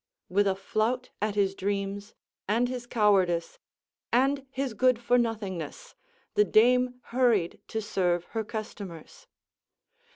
[0.29, 2.15] With a flout at his dreams,
[2.47, 3.59] and his cowardice,
[4.11, 5.93] and his good for nothingness,
[6.33, 9.27] the dame hurried to serve her customers.